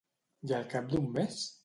[0.51, 1.43] I al cap d'un mes?